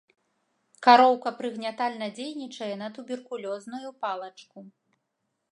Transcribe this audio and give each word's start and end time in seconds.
Кароўка 0.87 1.33
прыгнятальна 1.41 2.07
дзейнічае 2.17 2.71
на 2.81 2.87
туберкулёзную 2.97 3.89
палачку. 4.07 4.57